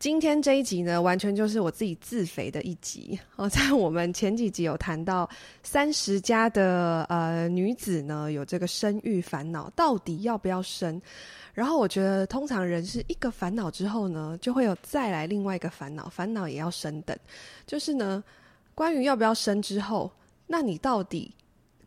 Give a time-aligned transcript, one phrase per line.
[0.00, 3.20] 今天这一集呢，完全就是我自己自肥的一集。
[3.36, 5.28] 哦， 在我们前几集有谈到
[5.62, 10.98] 三十加的呃女子呢，有这个生育烦恼，到底要不要生？
[11.52, 17.14] 然后我觉得，通常人是一个烦恼之后呢，就会有再来另外一个烦恼，烦恼也要升等。
[17.66, 18.24] 就是呢，
[18.74, 20.10] 关于要不要生之后，
[20.46, 21.30] 那你到底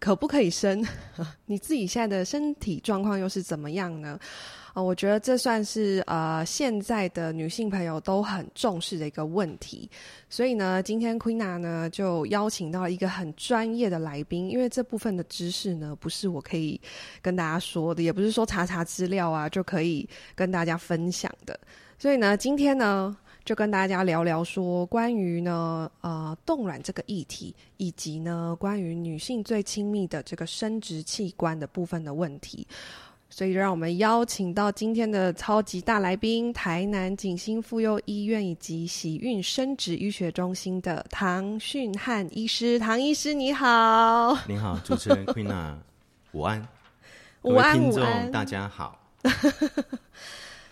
[0.03, 0.85] 可不可以生？
[1.47, 4.19] 你自己现在的身体状况又是怎么样呢？
[4.73, 9.89] 啊、我觉得这算是呃现在的女性朋友都很重视的一个问题，
[10.29, 16.81] 所以呢，今天 Queena 呢就邀请到了一个很专业的来宾，因为这部分的知识呢不是我可以
[17.21, 21.57] 跟大家说的，也不是说查查资料啊就可以跟大家分享的，
[21.97, 23.15] 所以呢，今天呢
[23.45, 32.65] 就跟大家聊聊说关于呢呃冻卵这个议题，以及呢关于女性最亲密的这个生殖器官的部分的问题。
[33.29, 42.77] 所以，让我们邀请到今天的超级大来宾——台南景星妇幼医院以及喜孕生殖医学中心的唐训汉医师。
[42.77, 44.37] 唐医师，你好！
[44.47, 45.73] 你好，主持人 Queena，
[46.31, 46.67] 午安，
[47.41, 48.99] 午安，午安，大家好。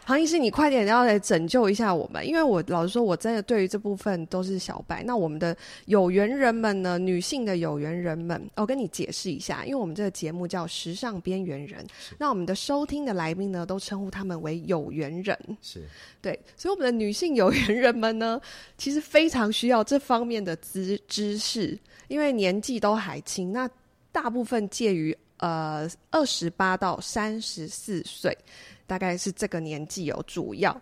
[0.03, 5.03] 唐医师，你快点要来拯救一下我们，因为我老实说，我真的对于这部分都是小白。
[5.03, 6.97] 那我们的有缘人们呢？
[6.97, 11.85] 女性的有缘人们，我跟你解释一下，因为我们这个节目叫《时尚边缘人》，
[12.17, 15.37] 那我们的收听的来宾呢，都称呼他们为有缘人。
[15.61, 15.83] 是
[16.21, 18.41] 对，所以我们的女性有缘人们呢，
[18.77, 23.69] 其实非常需要这方面的知知识，因为年纪都还轻，那
[24.11, 28.35] 大部分介于呃二十八到三十四岁。
[28.87, 30.73] 大概是这个年纪有主要，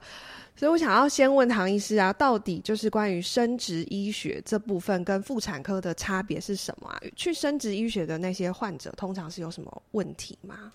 [0.55, 6.99] 所以我想要先问唐医师啊，到底就是关于生殖医学这部分跟妇产科的差别是什么啊？
[7.15, 10.73] 去生殖医学的那些患者通常是有什么问题吗？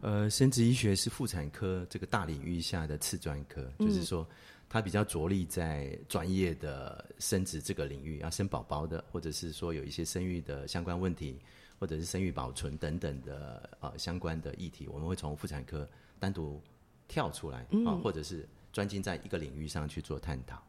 [0.00, 4.24] 呃，生殖医学是妇产科这个大领域下的次专科，嗯、就是说
[4.68, 11.36] 它比较着力在专业的生殖这个领域，要生宝宝的，或者是说有一些生育的相关问题，
[11.78, 15.88] 或者是生育保存等等的呃相关的议题，我们会从妇产科
[16.18, 16.60] 单独。
[17.08, 20.60] 跳出来啊，嗯、或者是专精在一个领域上去做探讨。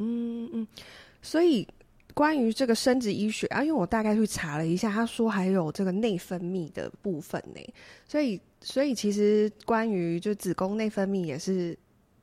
[0.00, 0.68] 嗯嗯，
[1.22, 1.66] 所以
[2.12, 7.74] 关于这个生殖医学啊，因为我大概去查了一下，他说还有这个内分泌的部分呢。
[8.06, 11.74] 所以，所以其实关于就子宫内分泌也是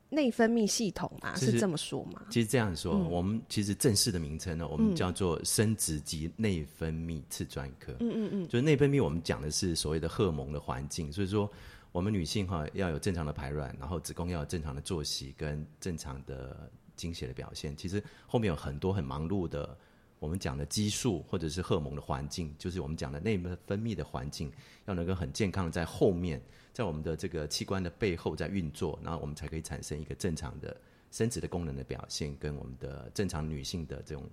[0.09, 2.23] 内分泌系统嘛，是，是这么说吗？
[2.29, 7.93] 其实这样说，嗯、我们其实正式的名称呢，我们叫做生殖及内分泌次专科。
[7.99, 11.49] 嗯嗯嗯，就是内分泌，我们讲的是所谓的荷尔蒙的环境，所以说。
[11.91, 17.75] 我们女性哈要有正常的排卵，然后子宫要有正常的作息跟正常的经血的表现。
[17.75, 19.75] 其实后面有很多很忙碌的，
[20.19, 24.51] 我们讲的激素或者是荷尔蒙的环境，就是我们讲的内分泌的环境，
[24.85, 26.39] 要能够很健康的在后面，
[26.73, 30.75] 在我们的这个器官的背后在运作，然后我们才可以产生一个正常的
[31.11, 34.29] 生殖的功能的表现，跟我们的正常女性的这种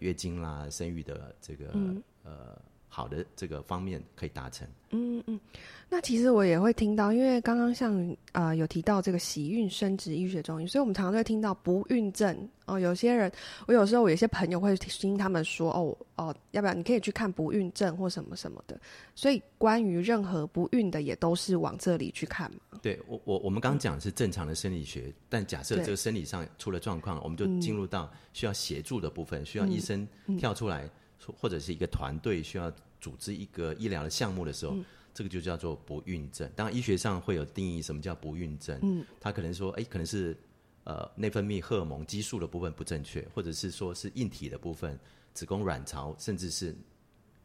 [0.00, 2.60] 月经啦、生育的这个、嗯、呃。
[2.94, 4.68] 好的，这个方面可以达成。
[4.90, 5.40] 嗯嗯，
[5.88, 7.98] 那其实我也会听到，因为刚刚像
[8.32, 12.78] 啊、呃、有提到这个喜孕生殖医学中心，所以我们常常会听到不孕症哦。
[12.78, 13.32] 有些人，
[13.66, 18.78] 我有时候我有些朋友会听他们说哦哦，要不要你可以去看不孕症或什么什么的。
[19.14, 22.78] 所以关于任何不孕的，也都是往这里去看嘛。
[22.82, 30.06] 对我我我们刚刚讲的是正常的生理学，嗯、但假设这个生理上出了状况，我们就进入到需要协助的部分，嗯、需要医生
[30.38, 30.84] 跳出来。
[30.84, 30.90] 嗯嗯
[31.36, 36.50] 或者是一个团队需要组织一个医疗的项目的时候，嗯、这个就叫做不孕症。
[36.56, 38.78] 当然，医学上会有定义，什么叫不孕症？
[38.82, 40.36] 嗯，他可能说，哎，可能是
[40.84, 44.98] 呃内分泌荷尔蒙激素的部分不正确，或者是说是硬体的部分，
[45.34, 46.74] 子宫卵巢，甚至是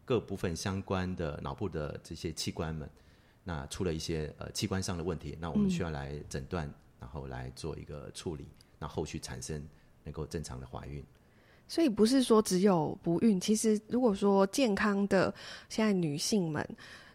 [0.06, 2.90] 各部分相关的脑部的这些器官们，
[3.44, 8.46] 那出了一些呃器官上的问题，那我们需要来诊断，嗯、然后来做一个处理，
[8.80, 9.62] 那后续产生
[10.04, 11.04] 能够正常的怀孕。
[11.68, 15.34] 所以不是说只有不孕，其实如果说健康的
[15.70, 16.66] 现在女性们，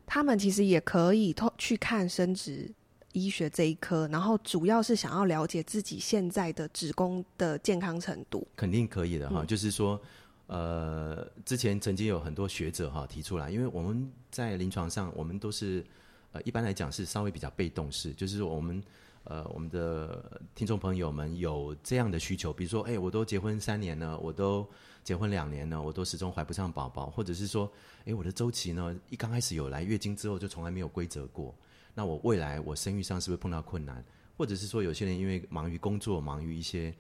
[0.06, 2.70] 她们其实也可以去看生殖
[3.12, 8.46] 医学这一科，然后主要是想要了解自己现在的子宫的健康程度。
[8.56, 10.00] 肯定可以的哈，嗯、就是说，
[10.46, 15.84] 呃，之前曾经有很多学者哈提出来，因为我们在临床上，我们都是
[16.32, 18.82] 呃一般来讲是稍微比较被动式，就是说我们
[19.24, 24.69] 呃，我们的听众朋友们有这样的需求，比如说，哎，我都结婚三年了，我都
[25.04, 27.70] 结婚两年了，我都始终怀不上宝宝，或者是说，
[28.04, 31.54] 哎，我的周期呢，一刚开始有来月经之后就从来没有规则过，
[31.94, 34.04] 那我未来我生育上是不是碰到困难？
[34.36, 36.92] 或者是说，有些人因为忙于工作，忙于一些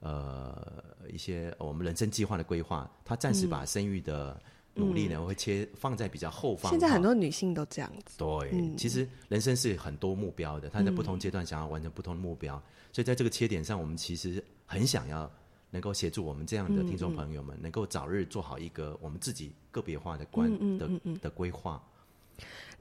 [0.00, 4.38] 呃一些我们人生计划的规划，他暂时把生育的
[4.80, 6.70] 努力呢，嗯、会切放在比较后方。
[6.72, 8.18] 现在很多女性都这样子。
[8.18, 12.62] 对，嗯、其实人生是很多目标的，她在不同阶段想要完成不同的目标，嗯、
[12.92, 15.30] 所以在这个切点上，我们其实很想要
[15.70, 20.90] 能够协助我们这样的听众朋友们，能够早日做好一个我们自己个别化的观的
[21.20, 21.80] 的规划。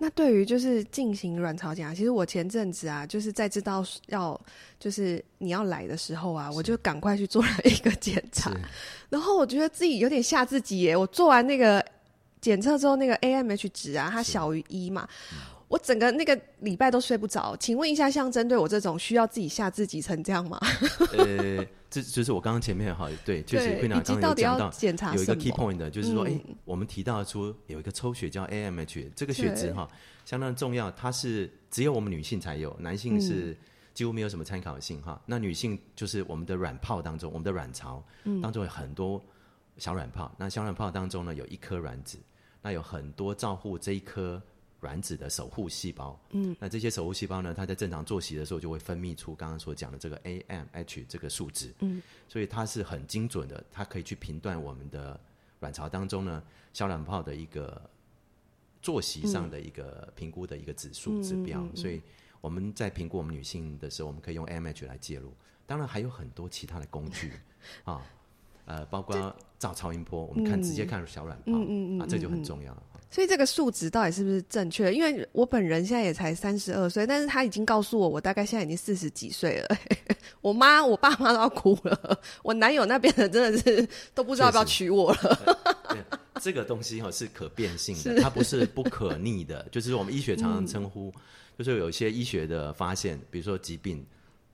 [0.02, 4.40] 那对于就是进行卵巢检查，其实我前阵子啊，就是在知道要
[4.80, 8.50] 就是你要来的时候啊，我就赶快去做了一个检查，
[9.10, 10.96] 然后我觉得自己有点吓自己耶。
[10.96, 11.86] 我做完那个
[12.40, 15.06] 检测之后，那个 AMH 值啊，它小于一嘛，
[15.68, 17.54] 我整个那个礼拜都睡不着。
[17.58, 20.58] 请问一下，像针对我这种需要自己吓自己成这样吗？
[21.18, 21.66] 呃。
[21.90, 24.72] 这就是我刚刚前面哈，对，就是 Queena 刚刚有讲到
[25.14, 29.90] 有一个 key point 的，就是说，哎、嗯，我们提到出有一个抽血叫 AMH，这个血脂哈
[30.24, 33.58] 相当重要，它是只有我们女性才有，男性是
[33.94, 35.14] 几乎没有什么参考性哈。
[35.14, 38.04] 嗯、那女性就是我们的卵泡当中，我们的卵巢
[38.42, 39.20] 当中有很多
[39.78, 42.20] 小卵泡，嗯、那小卵泡当中呢有一颗卵子，
[42.62, 44.42] 那有很多照顾这一颗。
[44.82, 55.20] 卵子的守护细胞，嗯，那这些守护细胞呢，它在正常作息的时候就会分泌出刚刚所讲的这个 AMH 这个数值，嗯，所以它是很精准的，它可以去评断我们的
[55.60, 56.42] 卵巢当中呢
[56.72, 57.82] 小卵泡的一个
[58.82, 62.02] 作息上的一个评估的一个指数指标，嗯，所以
[62.40, 65.34] 我们在评估我们女性的时候，我们可以用 AMH 来介入，
[65.66, 67.34] 当然还有很多其他的工具
[67.84, 68.02] 啊，
[68.64, 72.84] 呃，包括照超音波，我们看直接看小卵泡，嗯嗯啊，这就很重要了。
[73.12, 74.94] 所以这个数值到底是不是正确？
[74.94, 79.78] 因为我本人现在也才三十二岁，但是他已经告诉我，我大概现在已经四十几岁了。
[80.42, 82.22] 我妈、我爸妈都要哭了。
[82.44, 85.76] 我男友那边的真的是都不知道要不要娶我了。
[86.40, 89.68] 这个东西哈是可变性的，它不是不可逆的。
[89.72, 91.22] 就是我们医学常常称呼，嗯、
[91.58, 94.06] 就是有一些医学的发现，比如说疾病，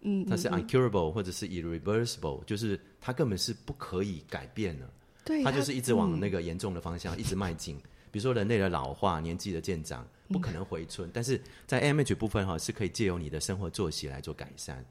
[0.01, 4.89] 嗯，它是 uncurable 或者是 irreversible，就是它根本是不可以改变的。
[5.25, 7.77] 对，它就是一直往那个严重的方向、嗯、一直迈进。
[8.15, 14.85] 比如说人类的老化、年纪的渐长，不可能回春，嗯、但是在 AMH 部分哈，是可以借由你的生活作息来做改善。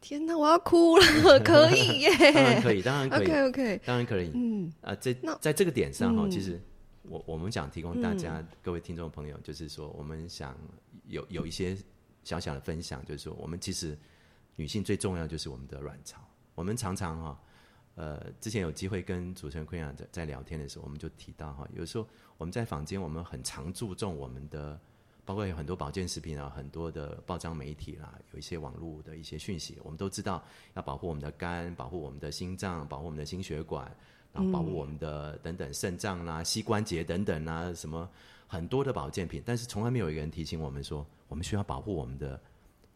[0.00, 1.06] 天哪，我要哭了！
[1.38, 4.32] 可以耶，当然可以，当然可以，OK OK，当然可以。
[4.34, 6.60] 嗯啊，在在这个点上哈，嗯、其实
[7.02, 10.58] 我我们想提供大家、嗯、各位听众朋友，就是说我们想
[11.06, 11.76] 有有一些
[12.24, 13.96] 小小的分享，就是说我们其实
[14.56, 16.18] 女性最重要就是我们的卵巢，
[16.56, 17.40] 我们常常哈。
[17.96, 22.06] 呃，之前有机会跟主持人 Queena 在在聊天的时候，我们就提到哈，有时候
[22.36, 24.76] 我们在坊间，我们很常注重我们的，
[25.24, 30.42] 包括有很多保健食品啊，很多的报章媒体啦，有一些网络的一些讯息，我们都知道
[30.74, 33.88] 要保护我们的肝，保护我们的心脏，保护我们的心血管，
[34.32, 38.10] 然后保护我们的等等肾脏啦、膝关节等等啊，什么
[38.48, 42.40] 很多的保健品，但是从来没有一个人提醒我们说，我们需要保护我们的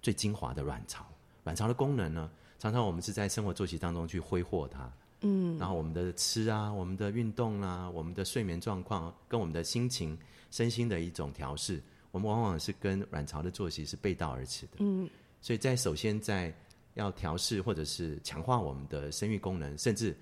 [0.02, 1.06] 最精华的卵巢，
[1.44, 2.28] 卵巢的功能呢？
[2.58, 10.18] 常常我们是在生活作息当中去挥霍它，嗯，然后我们的吃啊，我们的运动啊，我们的睡眠状况，跟我们的心情、
[10.50, 15.08] 身心的一种调试，我们往往是跟卵巢的作息是背道而驰的，嗯，
[15.40, 16.52] 所以在首先在
[16.94, 20.16] 要调试或者是强化我们的生育功能，甚至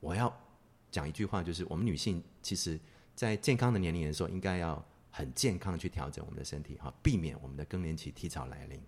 [0.00, 0.30] 我要
[0.90, 2.78] 讲一句话，就是我们女性其实
[3.14, 8.78] 在健康的年龄的时候，应该要很健康去调整我们的身体，哈，避免我们的更年期提早来临，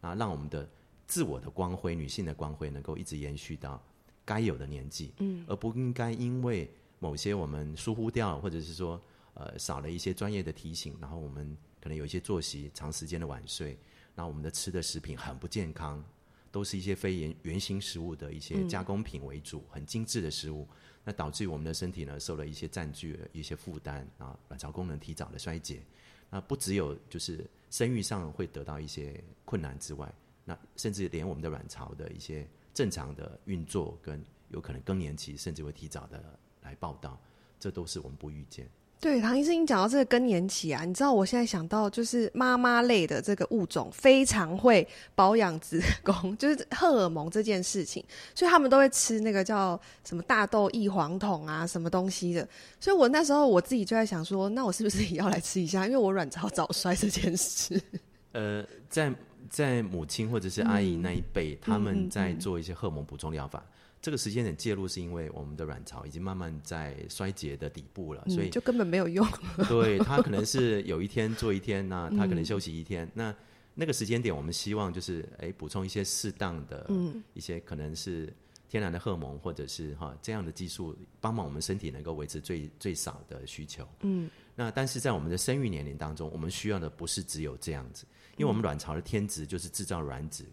[0.00, 0.66] 啊，让我们的。
[1.08, 3.82] 自我的光辉，女性的光辉能够一直延续到
[4.24, 9.00] 该有的年纪，嗯，而不应该因为某些我们疏忽掉，或者是说
[9.32, 13.78] 呃少了一些专业的提醒，然后我们可能有一些作息长时间的晚睡，
[14.14, 16.04] 然后我们的吃的食品很不健康，
[16.52, 20.68] 都是一些非原原型食物的一些加工品为主，嗯、很精致的食物，
[21.04, 25.80] 那导致于我们的身体呢受了一些占据，一些负担啊，卵巢功能提早的衰竭，
[26.28, 30.12] 那不只有就是生育上会得到一些困难之外。
[30.48, 36.24] 那甚至连我们的卵巢的一些正常的运作，跟有可能更年期甚至会提早的
[36.62, 37.20] 来报道，
[37.60, 38.66] 这都是我们不预见。
[38.98, 48.02] 对，唐医生，你讲到这个更年期啊，你知道我现在想到就是妈妈类的这个物种非常会保养子宫， 就是荷尔蒙这件事情，
[48.34, 52.48] 所以他们都会吃那个叫什么大豆异黄酮啊，什么东西的。
[52.80, 55.84] 所以我那时候我自己就在想说，那我是不是也要来吃一下？
[55.84, 57.78] 因为我卵巢早衰这件事。
[58.32, 59.14] 呃，在。
[59.48, 63.58] 在母亲或者是阿姨那一辈，嗯、他们在做一些荷尔蒙补充疗法。
[63.60, 69.26] 嗯嗯嗯、这个时间点介入，是因为我们的卵巢已经慢慢在衰竭的底部了，嗯、所以就根本没有用。
[69.68, 73.04] 对，他可能是有一天做一天，那 他可能休息一天。
[73.06, 73.34] 嗯、那
[73.74, 78.32] 那个时间点，我们希望就是哎补充一些适当的，嗯，一些可能是
[78.68, 83.86] 天然的荷尔蒙，或者是哈这样的激素，帮忙我们身体能够维持最最少的需求。
[84.00, 88.04] 嗯，那但是在我们的生育年龄当中，我们需要的不是只有这样子，
[88.38, 90.44] 因为我们卵巢的天职就是制造卵子，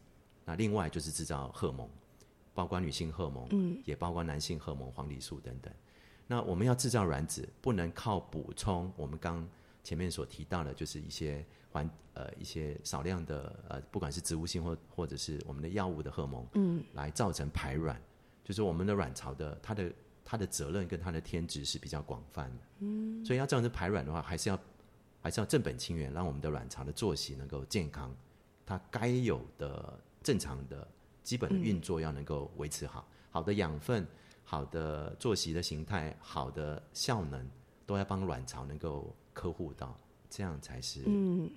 [0.43, 1.87] 那另外就是制造荷尔蒙，
[2.53, 5.71] 包括女性荷尔蒙，嗯，也包括男性荷尔蒙黄体素等等。
[6.27, 9.47] 那我们要制造卵子，不能靠补充我们刚
[9.83, 18.01] 前面所提到的，就是一些环呃一些少量的呃，不管是植物性或或者是我们的药物的荷尔蒙，嗯，来造成排卵，
[18.43, 24.59] 就是我们的卵巢的它的它的责任跟它的天职是比较广泛的，嗯，所以要造成排卵的话，还是要
[25.25, 28.15] 还是要正本清源，让我们的卵巢的作息能够健康，
[28.63, 30.88] 它该有的正常的
[31.24, 34.05] 基本的运作要能够维持好，好的养分。
[34.48, 37.44] 好的作息的形态，好的效能，
[37.88, 41.50] 都要帮卵巢能够呵护到，这样才是嗯，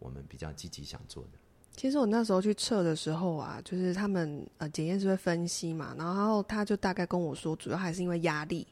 [0.00, 1.38] 我们比较积极想做的。
[1.76, 8.66] 其实我那时候去测的时候啊，就是他们呃检验是会分析嘛，然后他就大概跟我说，主要还是因为压力，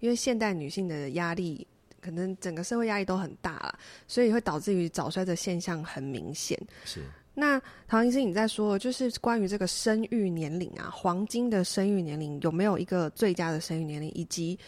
[0.00, 1.64] 因为现代女性的压力，
[2.06, 6.56] 可能整个社会压力都很大了，所以会导致于早衰的现象很明显。
[6.84, 7.02] 是。
[7.34, 14.08] 那唐医师，你在说就是关于这个生育年龄啊，黄金的生育年龄有没有一个最佳的生育年龄？
[14.12, 14.58] 以及，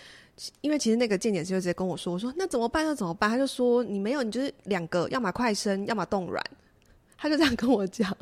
[0.60, 2.84] 因为其实那个健检师就直接跟我说，我说那怎么办？
[2.84, 3.30] 那怎么办？
[3.30, 6.44] 他就说你没有，你就是两个，要么快生，要么冻卵。
[7.16, 8.14] 他就这样跟我讲，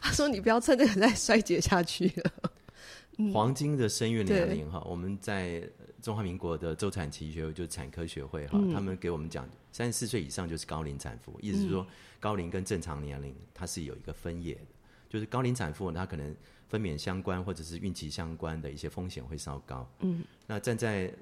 [0.00, 2.32] 他说你不要趁这个再衰竭下去了。
[3.18, 5.62] 嗯、黄金的生育年龄哈，我们在
[6.02, 11.82] 中华民国的周产期学会，就是产科学会哈，嗯、他们给我们讲，三十四岁以上就是高龄产妇，意思是说。
[11.82, 11.86] 嗯
[12.22, 14.66] 高龄跟正常年龄，它是有一个分野的，
[15.08, 16.32] 就是高龄产妇，她可能
[16.68, 19.84] 分娩相关或者是孕期相关的一些风险会稍高。
[20.02, 21.12] 嗯，那站在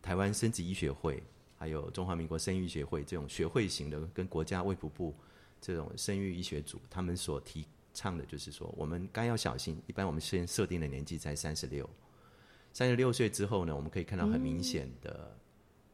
[0.00, 1.22] 台湾生殖医学会，
[1.58, 5.14] 还有中华民国生育学会这种学会型的，跟国家卫福部
[5.60, 9.78] 这种生育医学组，他们所提倡的就是说，我们该要小心。
[9.86, 11.86] 一般我们先设定的年纪在三十六，
[12.76, 15.30] 三十六岁之后呢，我们可以看到很明显的。
[15.30, 15.36] 嗯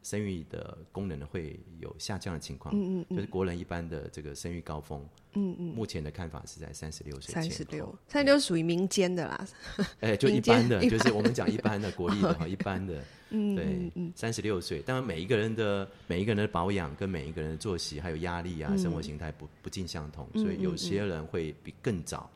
[0.05, 3.15] 生育的功能呢，会有下降的情况，嗯嗯，嗯。
[3.15, 9.47] 就是国人一般的这个生育高峰，嗯嗯，目前的看法是在三十六岁，三十六，三十六属于民间的啦，
[10.01, 22.29] 哎、欸，就一般的，就是我们讲一般的国力的哈， 一般的，嗯，对，三十六岁，当然每一个人的每一个人的保养跟每一个人的作息还有压力啊，生活形态不不尽相同，所以有些人会比更早，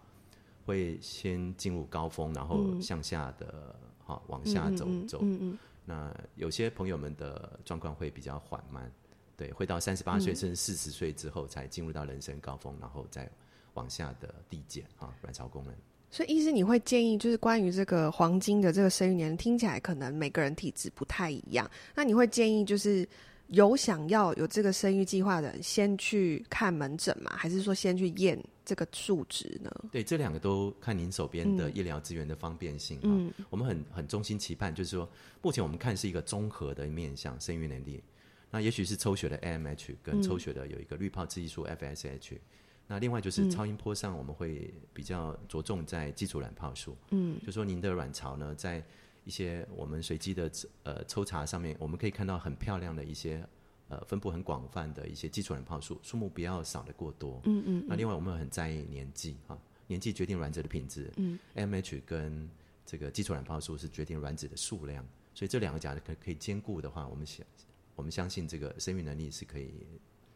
[0.66, 3.76] 会先进入高峰，然后向下的
[4.08, 5.58] 哈往下走走，嗯嗯。
[5.86, 8.92] 那有些朋友们的状况会比较缓慢，
[9.36, 13.30] 对，会到三十八岁甚至四十岁之后才进入到人生高峰，嗯、然后再
[13.74, 15.74] 往下的递减啊，卵巢功能。
[16.10, 21.70] 所以，医师你会建议，就是关于这个黄金的这个生育年龄，听起来可能每个人体质不太一样。
[21.94, 23.08] 那你会建议，就是
[23.48, 27.32] 有想要有这个生育计划的人，先去看门诊吗？
[27.36, 28.38] 还是说先去验？
[28.66, 29.72] 这个数值呢？
[29.94, 33.00] 对，这两个都看您手边的医疗资源的方便性。
[33.04, 35.10] 嗯，我们很很衷心期盼，就是说，
[35.42, 38.04] 目前我们看是一个综合的面向生育能力。
[38.52, 42.36] 那也许是抽血的 AMH 跟抽血的有一个滤泡刺激素 FSH。
[42.36, 42.40] 嗯、
[42.88, 46.94] 那另外就是超音波上，我们会比较着重在基础卵泡数。
[47.12, 48.84] 嗯，就说您的卵巢呢，在
[49.28, 50.50] 一些我们随机的
[50.84, 53.46] 呃抽查上面，我们可以看到很漂亮的一些。
[53.90, 57.40] 呃，分布很广泛的一些基础卵泡数，数目不要少的过多。
[57.46, 57.86] 嗯，嗯嗯。
[57.88, 59.58] 那另外，我们很在意年纪啊，
[59.88, 61.10] 年纪决定卵子的品质。
[61.16, 61.40] 嗯。
[61.56, 62.50] AMH 跟
[62.86, 67.48] 这个基础卵泡数是决定卵子的数量，所以这两个假的可可以兼顾的话，我们想
[67.96, 69.72] 我们相信这个生育能力是可以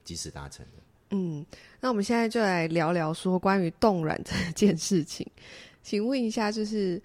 [0.05, 0.71] 及时达成的。
[1.09, 1.45] 嗯，
[1.81, 5.29] 那我们现在就来聊聊说关于冻卵这件事情，
[5.83, 7.01] 请问一下，就是。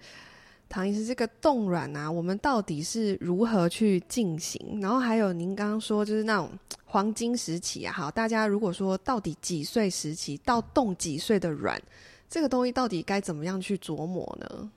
[0.69, 4.79] 唐医师，这个冻卵啊，我们到底是如何去进行？
[4.81, 6.51] 然后还有您刚刚说，就是那种
[6.85, 11.81] 黄金时期啊，好，大家如果说到底几岁时期到冻几岁的卵，
[12.29, 14.71] 这个东西到底该怎么样去琢磨呢？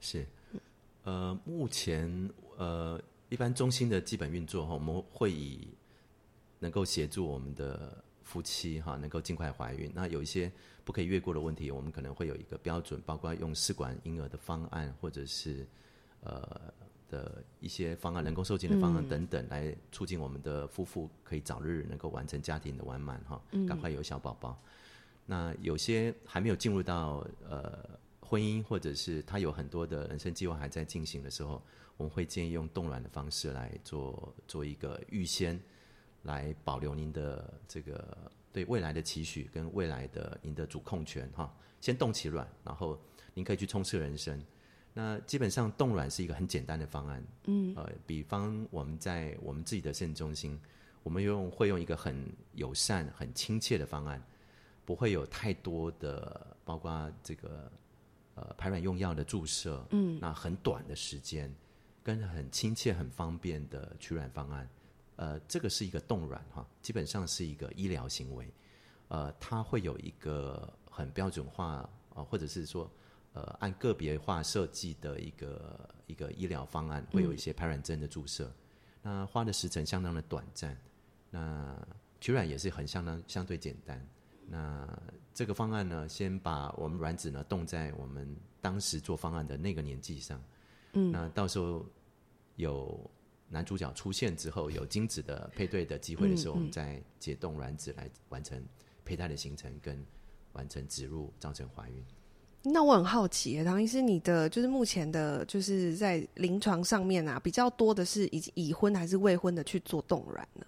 [0.00, 0.26] 是，
[1.04, 5.68] 呃，目前呃，一般中心的基本运作哈，我们会以
[6.58, 9.90] 能够协助我们的夫妻哈，能够尽快怀孕。
[9.94, 10.52] 那有一些。
[10.86, 15.66] 不可以越过的问题，我们可能会有一个标准，包括用试管婴儿的方案，或者是
[16.20, 16.72] 呃
[17.10, 24.56] 的一些方案，人工受精的方案等等，来促进我们的夫妇可以早日能够完成家庭的完满哈，赶快有小宝宝。
[24.62, 24.70] 嗯、
[25.26, 27.84] 那有些还没有进入到呃
[28.20, 31.60] 婚姻，或者是他有很多的人生计划还在进行的时候，
[31.96, 35.60] 我们会建议用冻卵的方式来做做一个预先，
[36.26, 38.30] 来保留您的这个。
[38.52, 42.98] 对未来的期许跟未来的您的主控权哈，先冻起卵，然后
[43.34, 44.42] 您可以去冲刺人生。
[44.94, 50.58] 那基本上冻卵是一个很简单的方案，嗯，呃，比方我们在我们自己的生殖中心，
[51.02, 52.16] 我们用会用一个很
[52.54, 54.24] 友善、很亲切的方案，
[54.86, 57.70] 不会有太多的，包括这个
[58.36, 61.54] 呃排卵用药的注射，嗯，那很短的时间，
[62.02, 64.66] 跟很亲切、很方便的取卵方案，
[65.16, 68.52] 呃，这个是一个冻卵哈，基本上是一个医疗行为，
[69.08, 72.90] 呃，它会有一个很标准化啊、呃，或者是说
[73.32, 78.46] 呃按个别化设计的一个一个医疗方案，会有一些排卵针的注射，
[79.02, 80.76] 嗯、那花的时程相当的短暂，
[81.30, 81.76] 那
[82.20, 84.06] 取卵也是很相当相对简单。
[84.48, 84.86] 那
[85.34, 90.42] 这个方案呢，先把我们卵子呢冻在我们当时做方案的那个年纪上，
[90.92, 91.84] 嗯，那到时候
[92.56, 93.10] 有
[93.48, 98.62] 男主角出现之后，有精子的配对的机会的时候，我们再解冻卵子来完成
[99.04, 100.04] 胚胎的形成跟
[100.52, 102.04] 完成植入，造成怀孕。
[102.62, 110.66] 那我很好奇，唐医师，你的就是目前的，就是在临床上面啊，比较多的是已已婚还是未婚的去做冻卵呢？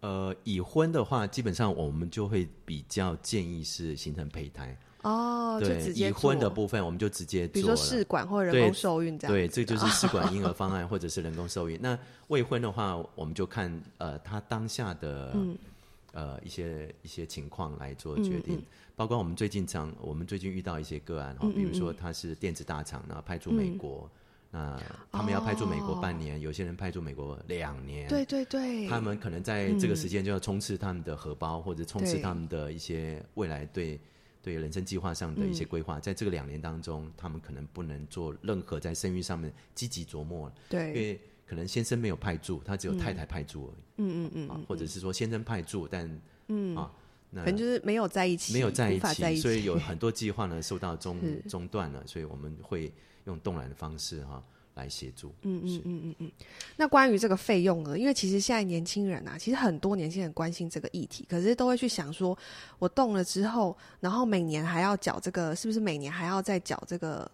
[0.00, 4.76] 呃，已婚的话，基本上我们就会比较建议是形成胚胎
[5.08, 9.34] 哦，对，就已婚的部分我们就直接做，比如说试管或人工受孕这样。
[9.34, 11.78] 对，对，这就是试管 婴儿方案或者是人工受孕。
[11.80, 11.98] 那
[12.28, 15.56] 未婚的话，我们就看呃他当下的、嗯、
[16.12, 18.62] 呃一些一些情况来做决定，嗯嗯、
[18.94, 24.02] 包括我们最近常我们最近遇到一些个案哈，比如说他是电子大厂，然后派驻美国。
[24.04, 24.18] 嗯
[24.50, 24.80] 那
[25.12, 28.08] 他们要派驻美国半年，哦、有些人派驻美国两年。
[28.08, 34.00] 对对对，他们可能在这个时间就要冲刺他们的荷包，嗯、或者冲刺他们的一些未来对
[34.52, 35.98] 对人生计划上的一些规划。
[35.98, 40.50] 嗯、在这个两年当中，他们可能不能做任何在生育上面积极琢磨。
[40.68, 43.82] 对，因为可能先生没有派驻，他只有太太派驻而已。
[43.98, 46.90] 嗯嗯嗯，啊，或者是说先生派驻，但嗯啊，
[47.30, 52.90] 那可能就是没有在一起，没有在一起，所以有很多计划呢受到中 中断了，所以我们会。
[53.24, 54.42] 用动卵的方式哈
[54.78, 56.32] 来协助，嗯嗯嗯嗯嗯。
[56.76, 57.98] 那关于这个费用呢？
[57.98, 62.38] 因为其实现在年轻人啊，其实很多年轻人关心这个议题，可是都会去想说，
[62.78, 67.28] 我动了之后，然后每年还要缴这个，是不是每年还要再缴这个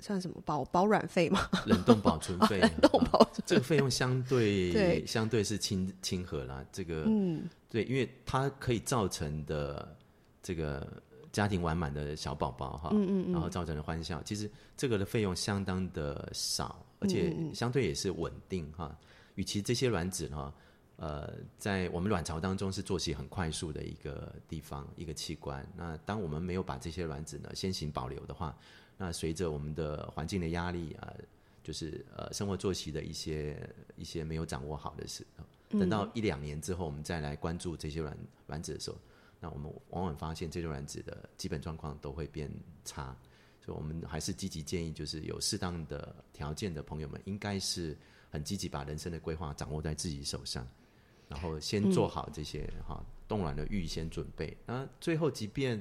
[0.00, 1.48] 算什么保保卵费吗？
[1.66, 6.64] 冷冻保存费， 冷冻保存，这个费用相对 对相对是亲亲和啦。
[6.70, 9.96] 这个嗯，对，因为它可以造成的
[10.42, 10.86] 这个。
[11.32, 18.96] 家庭完满的小宝宝哈，嗯嗯嗯，然后造成的欢笑，其实这个的费用相当的少，而且相对也是稳定哈。
[19.34, 20.54] 与其这些卵子哈，
[20.96, 25.66] 呃，在我们卵巢当中是作息很快速的一个地方一个器官。
[25.76, 28.56] 那当我们没有把这些卵子呢先行保留的话，
[28.96, 31.14] 那随着我们的环境的压力啊，
[31.64, 38.96] 就是呃生活作息的一些一些没有掌握好的时候，等到一两年之后，我们再来关注这些卵卵子的时候。
[39.42, 42.52] 那我们往往发现这些卵子的基本状况都会变
[42.84, 43.16] 差，
[43.70, 47.96] 所以我们还是积极建议，就是有适当的条件的朋友们，应该是
[48.28, 50.66] 很积极把人生的规划掌握在自己手上，
[51.28, 54.56] 然后先做好这些哈冻卵的预先准备。
[54.66, 55.80] 那最后，即便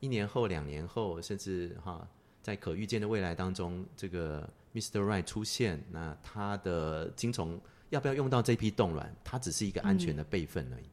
[0.00, 2.08] 一年后、两年后，甚至哈
[2.42, 5.00] 在可预见的未来当中，这个 Mr.
[5.00, 9.14] Right 出现，那他的精虫要不要用到这批冻卵？
[9.22, 10.84] 它只是一个安全的备份而已。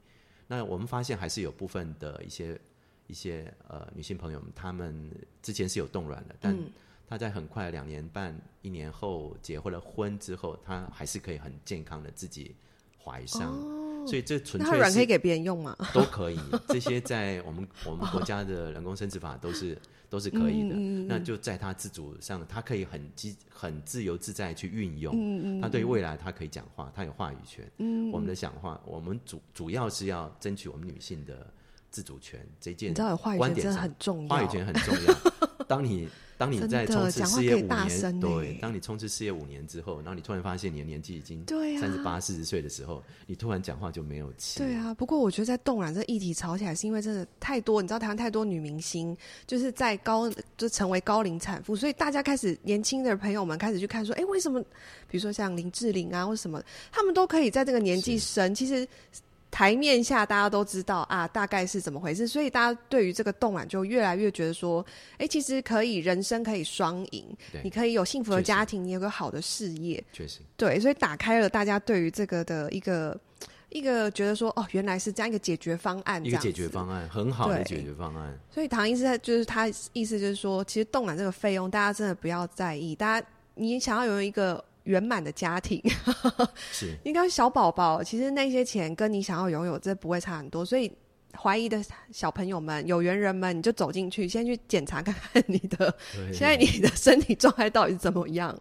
[0.45, 2.59] 那我们发现还是有部分的一些
[3.07, 5.09] 一些呃女性朋友们，她们
[5.41, 6.57] 之前是有冻卵的，但
[7.07, 12.55] 她在很快两年半一年后结婚了婚之后，她还是可以很健康的自己
[13.03, 15.75] 怀上，哦、所以这纯粹是卵可以给别人用吗？
[15.93, 16.39] 都可以，
[16.69, 19.77] 这些在我们 我们国家的人工生殖法都是。
[20.09, 20.75] 都是可以的，
[21.07, 25.11] 那就在他自主上，他可以很机很自由自在去运用。
[25.15, 27.67] 嗯嗯、他对未来他可以讲话，他有话语权。
[27.79, 31.51] 嗯、我们的讲话，我们主主要是要争取我们女性的
[31.93, 32.89] 自主权这件。
[32.89, 35.15] 你知道话语权真的很重要，话语权很重要。
[35.65, 41.45] 当你当你在冲刺事业五年，对，当你冲刺事业五年之后，然后你突然发现你的年纪已经
[41.79, 44.59] 三十八、四十岁的时候，你突然讲话就没有气。
[44.59, 49.15] 对啊，不过我觉得在冻卵这议题吵起来，是因为真的太多，你知道台湾太多女明星
[49.47, 54.59] 就是在高就成为高龄产妇，所以大家开始年轻的朋友们开始去看说，哎，为什么
[55.07, 58.85] 比如说像林志玲啊或什么，他们都可以在这个年纪生，其实。
[59.53, 73.15] 台面下大家都知道啊，大概是怎么回事，所以大家对于这个动卵就越来越觉得说，哎、欸，其实可以人生可以双赢，对你可以有幸福的家庭，你有个好的事业，确实，对，所以打开了大家对于这个的一个
[73.69, 78.35] 一个觉得说，哦，原来是这样一个解决方案，一个解决方案，很好的解决方案。
[78.49, 84.65] 所以唐医师就是他意思就是说，其实动卵这个费用大家真的不要在意，大家你想要有一个。
[84.83, 85.81] 圆满的家庭
[86.71, 90.91] 是应该小宝宝，其实那些钱跟你想要拥有这不会差很多，所以
[91.35, 98.55] 怀疑的小朋友们、有缘人们，你就走进去，先去检查看看你的对现在你的身体状态到底是怎么样。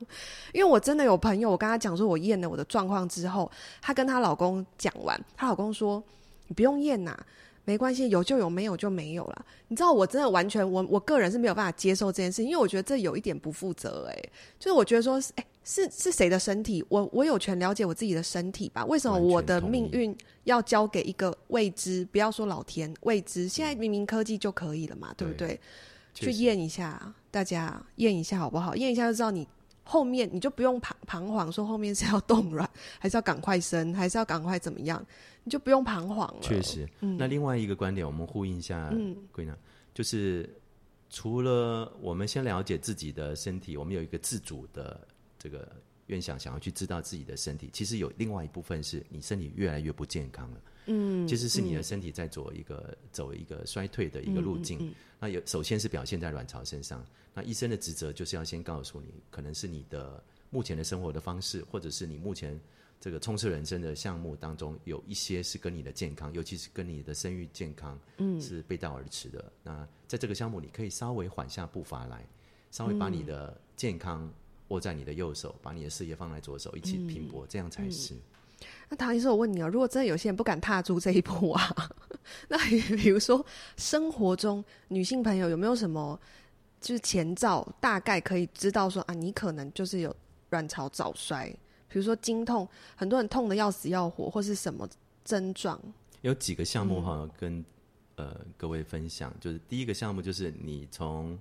[0.52, 6.02] 因为我真的有朋友，我跟他讲说我验了我的状况之后，她跟她老公讲完，她老公说
[6.48, 7.18] ：“你不用验呐。”
[7.64, 9.46] 没关系，有就有，没有就没有了。
[9.68, 14.12] 你知道，我真的完全，我我个人是没有办法接受这件事，因为我觉得这有一点不负责、欸。
[14.12, 16.84] 哎，就是我觉得说，哎、欸，是是谁的身体？
[16.88, 18.84] 我我有权了解我自己的身体吧？
[18.86, 22.04] 为什么我的命运要交给一个未知？
[22.06, 25.48] 不要说老天未知，现在明明科技就可以了嘛，对不对？
[25.48, 25.60] 对，
[26.14, 28.74] 去验一下，大家验一下好不好？
[28.74, 29.46] 验一下就知道你
[29.84, 35.04] 后面你就不用彷彷徨，说后面是要 冻卵，还是要赶快生，还是要赶快怎么样？
[35.44, 36.40] 你就不用彷徨了。
[36.40, 39.56] 确实，嗯，那另外一个观点，我们呼应一下，嗯，桂娜，
[39.92, 40.48] 就是
[41.10, 45.06] 除了我们先了解自己的身体，我们有一个自主的
[45.38, 45.70] 这个
[46.06, 47.68] 愿想，想要去知道自己的身体。
[47.72, 54.94] 其实有另外一部分是你身体越来越不健康了，嗯，其实是你的身体在走一个、嗯、走一个衰退的一个路径。
[55.18, 62.60] 那有首先是表现在卵巢身上，那医生的职责就是要先告诉你，可能是你的目前的生活的方式，或者是你目前。
[63.02, 69.40] 这个冲刺人生的项目当中，有一些是跟你的健康，尤其是跟你的生育健康，嗯，是背道而驰的。
[69.40, 72.24] 嗯、那在这个项目，你可以稍微缓下步伐来，
[72.70, 74.32] 稍微把你的健康
[74.68, 78.14] 握在你的右手，嗯、把你的事业放在左手，一起拼搏，嗯、这样才是。
[78.14, 78.20] 嗯、
[78.90, 81.74] 那唐医生，我问你哦，如果真的有些人不敢踏出这一步啊，
[82.46, 82.56] 那
[82.96, 83.44] 比如说
[83.76, 86.16] 生活中女性朋友有没有什么
[86.80, 90.14] 就是前兆，大概可以知道说啊，你可能就是有
[90.50, 91.52] 卵巢早衰？
[91.92, 94.88] 比如说经痛，很多人痛得要死要活，或是什么
[95.26, 95.78] 症状？
[96.22, 97.64] 有几个项目哈，嗯、跟
[98.14, 101.38] 呃各位分享，就是第一个项目就是你从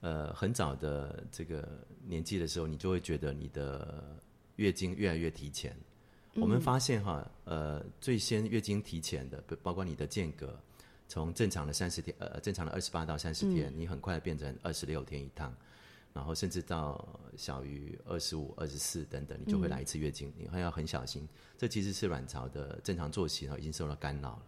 [0.00, 1.68] 呃很早的这个
[2.06, 4.16] 年纪的时候，你就会觉得你的
[4.54, 5.76] 月经越来越提前。
[6.34, 10.56] 嗯、我们发现哈，呃，最先月经提前的，包括你的间隔，
[11.08, 15.52] 从正常的三十天，呃，正常的二十八到三十天，嗯、你很快变成二十六天一趟。
[16.12, 21.26] 然后甚至到小于二十五、二十四等等，你就会来一次月经，嗯、你还要很小心。
[21.56, 24.42] 这其实是卵巢的正常作息，然后已经受到干扰了。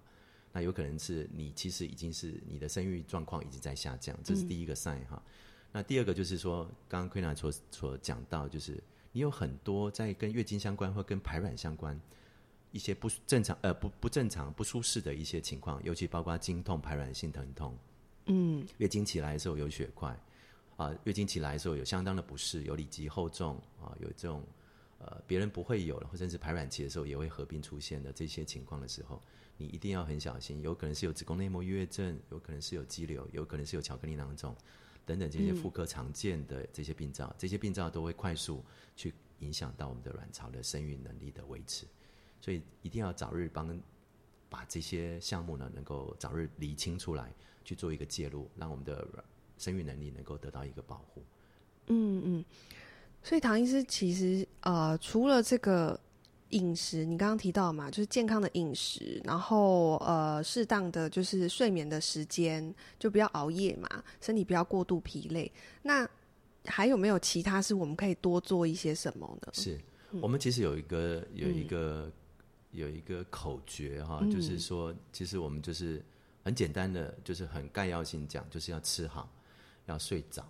[0.52, 5.16] 那有可能是你其实已经是你的生育状况已经在下降，这是第一个 sign 哈。
[5.16, 5.32] 嗯、
[5.72, 8.78] 那第二个就是说，刚刚奎娜所所讲到，就是
[9.10, 11.98] 你有很多在跟月经相关或跟排卵相关
[12.72, 17.76] 一些不正常呃不不正常不舒适的一些情况，尤其包括经痛、排卵性疼痛，
[18.26, 20.14] 嗯，月经起来的时候有血块。
[20.76, 24.42] 啊，月经期来的时候有相当的不适，有里脊厚重啊，有这种
[24.98, 29.22] 呃别人不会有的，或甚至排卵期的时候也会合并出现的这些情况的时候，
[29.56, 34.56] 你一定要很小心，有可能是有子宫内膜异位症，有可能是有肌瘤，有可能是有巧克力囊肿
[35.06, 38.64] 等等这些妇科常见的这些病灶，嗯、这些病灶都会快速
[38.96, 41.86] 去影响到我们的卵巢的生育能力的维持，
[42.40, 43.80] 所以一定要早日帮
[44.48, 47.32] 把这些项目呢能够早日厘清出来，
[47.64, 49.06] 去做一个介入，让我们的
[49.58, 51.22] 生育能力能够得到一个保护。
[51.86, 52.44] 嗯嗯，
[53.22, 55.98] 所以唐医师其实呃，除了这个
[56.50, 63.88] 饮食，你刚刚提到嘛，就是健康的饮食，然后呃，适当的就是睡眠的时间，就不要熬夜嘛，
[64.20, 65.50] 身体不要过度疲累。
[65.82, 66.08] 那
[66.66, 69.48] 还有没有其他是我们可以多做一些什么呢？
[69.52, 69.78] 是、
[70.12, 72.12] 嗯、我们其实有一个有一个、嗯、
[72.72, 76.02] 有一个口诀哈，就是说，其实我们就是
[76.42, 79.28] 很简单的，就是很概要性讲，就是要吃好。
[79.86, 80.48] 要睡早，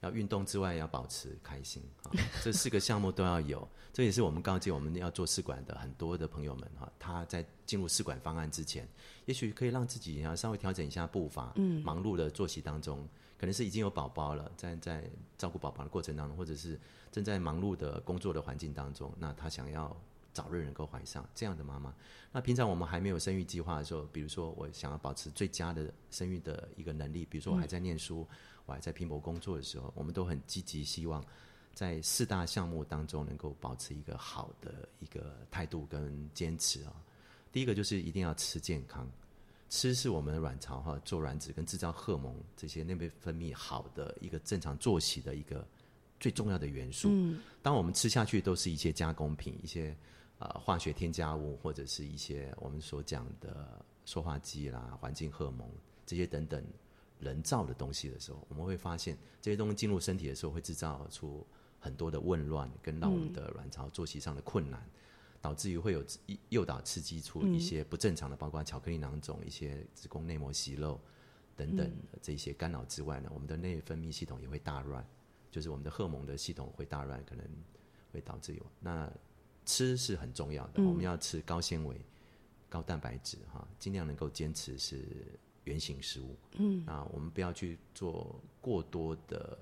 [0.00, 2.12] 要运动之外，要保持开心啊！
[2.42, 3.68] 这四个项目都要有。
[3.92, 8.86] 这也是我们告诫我们要做试管的很多的朋友们哈，他在进入试管方案之前，
[9.24, 11.50] 也许可以让自己要稍微调整一下步伐。
[11.56, 16.78] 嗯，忙碌的作息当中，可能是已经有宝宝了，在在照顾宝宝的过程当中，或者是
[17.10, 19.96] 正在忙碌的工作的环境当中，那他想要
[20.30, 21.94] 早日能够怀上这样的妈妈。
[22.32, 28.28] 那平常我们还没有生育计划的时候，比如说我想要保持最佳的生育的一个能力，比如说我还在念书。
[28.30, 31.24] 嗯我还在拼搏工作的时候，我们都很积极，希望
[31.72, 36.92] 在四大项目当中能够保持一个好的一个态度跟坚持啊。
[37.52, 39.08] 第一个就是一定要吃健康，
[39.70, 45.66] 吃是我们的卵巢哈做卵子跟制造荷蒙这些内分分泌好的一个正常作息的一个
[46.18, 47.08] 最重要的元素。
[47.10, 49.96] 嗯，当我们吃下去都是一些加工品，一些
[50.38, 55.70] 呃化学添加物或者是一些我们所讲的塑化剂啦、环境荷蒙
[56.04, 56.64] 这些等等。
[57.18, 61.46] 人造的东西的时候，我们会发现这些东西进入身体的时候，会制造出
[61.80, 64.86] 很多的紊乱，跟让我们的卵巢作息上的困难，
[65.40, 66.04] 导致于会有
[66.50, 71.00] 诱导刺激出一些不正常的，包括巧克力囊肿、一些子宫内膜息肉
[71.56, 75.02] 等等这些干扰之外呢，我们的内分泌系统也会大乱，
[75.50, 77.46] 就是我们的荷蒙的系统会大乱，可能
[78.12, 79.10] 会导致有那
[79.64, 81.98] 吃是很重要的，我们要吃高纤维、
[82.68, 85.38] 高蛋白质哈，尽量能够坚持是。
[85.66, 89.58] 原型食物，嗯，啊，我们不要去做过多的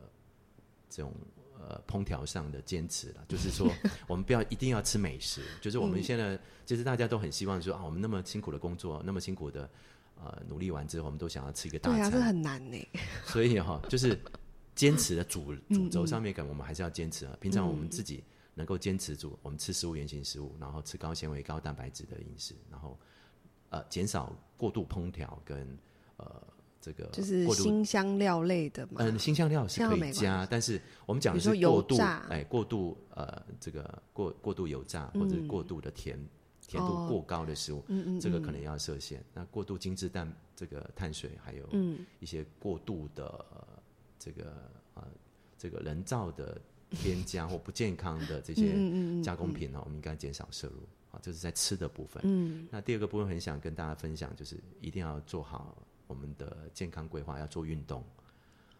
[0.89, 1.13] 这种
[1.59, 3.69] 呃烹调上的坚持了，就是说
[4.07, 9.69] 我们不要一定要吃美食，就是我们现在就是大家都很希望说啊，我们那么辛苦的工作，那么辛苦的
[10.17, 12.89] 呃努力完之后，我们都想要吃一个大餐，对啊，这很难呢。
[13.27, 14.19] 所以哈，就是
[14.75, 17.37] 坚持的主主轴上面，可能我们还是要坚持啊。
[17.41, 18.23] 平常我们自己
[18.55, 22.99] 能够坚持住，我们吃食物原型食物，然后吃高纤维、高蛋白质的饮食，然后
[23.71, 25.79] 呃减少过度烹调跟
[26.17, 26.43] 呃。
[26.85, 31.97] 这个就是新香料类的嘛，嗯，新香料是可以加，但是我们讲的是过度，
[32.29, 36.29] 哎，过度呃，这个过过度油炸或者过度的甜、嗯、
[36.69, 39.19] 甜度过高的食物，嗯、这个可能要设限。
[39.21, 41.67] 嗯、那过度精致蛋这个碳水，还有
[42.21, 43.43] 一些过度的
[44.19, 44.53] 这个
[44.93, 45.05] 呃
[45.57, 48.75] 这个人造的添加 或不健康的这些
[49.23, 51.19] 加工品呢，我们应该减少摄入啊。
[51.23, 52.23] 这是在吃的部分。
[52.27, 55.83] 嗯，那第二个部分很想跟大家分享，就是一定要做好。
[56.15, 58.05] 我们的健康规划要做运动，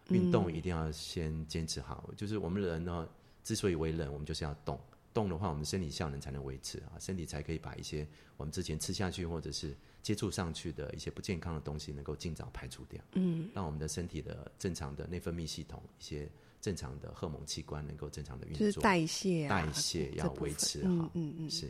[0.07, 2.05] 运动一定要先坚持好。
[2.07, 3.07] 嗯、就是我们人呢，
[3.43, 4.79] 之所以为人，我们就是要动。
[5.13, 13.01] 动的话，我们身体效能才能维持啊，身体才可以把一些我们之前吃下去或者是接触上去的一些不健康的东西，能够尽早排除掉。
[13.13, 20.93] 嗯，让我们的身体的正常的内分泌系统、一些正常的荷尔蒙器官能够正常的运作，就是代谢、啊，代谢要维持好。
[20.93, 21.69] 嗯嗯，嗯，是。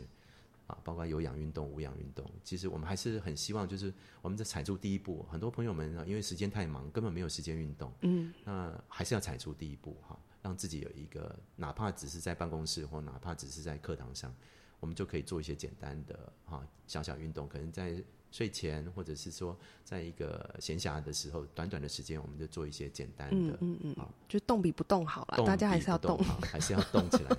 [0.66, 5.24] 啊，包括有氧运动、无氧运动，其实我们还是很希望，就是我们在踩出第一步。
[5.30, 7.92] 很多朋友们因为时间太忙，根本没有时间运动。
[8.00, 14.34] 嗯，那还是要踩出第一步哈，让自己有一个，哪怕只是在办公室，或哪怕只是在课堂上，
[14.80, 17.48] 我们就可以做一些简单的哈小小运动。
[17.48, 18.02] 可能在
[18.32, 27.36] 睡前，或者是说在一个闲暇的时候，短短的时间，我们就做一些简单的，嗯嗯嗯，就动比不动好了，大家还是要动，还是要动起来。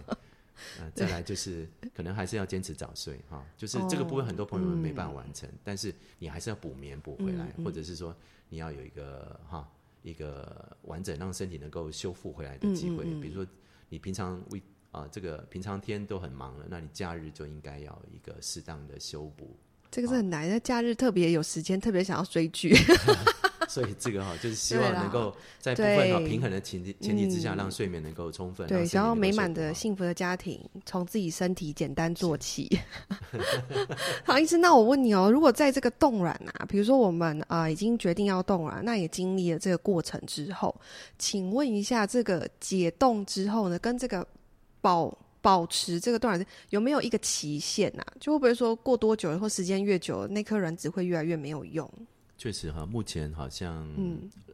[0.97, 8.15] 呃，再来就是可能还是要坚持早睡哈，就是这个部分很多朋友们没办法完成，哦嗯、但是你还是要补眠补回来，嗯嗯、或者是说
[8.49, 9.69] 你要有一个哈
[10.01, 13.03] 一个完整让身体能够修复回来的机会。
[13.21, 13.45] 比如说
[13.89, 19.55] 你平常为啊这个平常天都很忙了，那你假日就应该要一个适当的修补。
[19.89, 22.75] 这个是很难，在假日特别有时间，特别想要追剧。
[23.69, 28.65] 所以这个哈，就是希望能够在部分哈平衡的前提前提之下，让睡眠能够充分。
[28.67, 32.79] 对，想要美满的幸福的家庭，从自己身体简单做起。
[34.23, 40.73] 好，医师，那我问你哦，如果在这个冻卵啊，比如说我们啊、呃、已经决定要冻卵，那也经历了这个过程之后，
[41.19, 44.25] 请问一下，这个解冻之后呢，跟这个
[44.79, 48.05] 保保持这个冻卵有没有一个期限啊？
[48.19, 51.89] 就会不会说过多久或时间越久，那颗卵子会越来越没有用？
[52.37, 53.87] 确实哈，目前好像